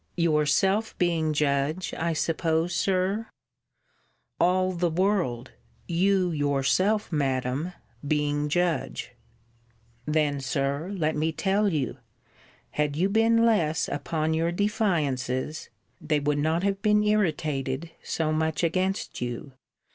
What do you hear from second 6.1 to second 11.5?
yourself, Madam, being judge. Then, Sir, let me